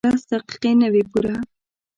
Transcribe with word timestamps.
لس 0.13 0.23
دقیقې 0.31 0.71
نه 0.81 0.87
وې 0.93 1.03
پوره. 1.11 1.35